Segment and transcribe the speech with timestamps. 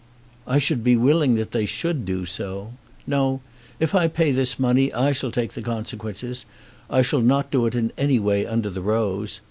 [0.47, 2.73] "I should be willing that they should do so.
[3.05, 3.41] No;
[3.79, 6.43] if I pay this money I shall take the consequences.
[6.89, 9.39] I shall not do it in any way under the rose.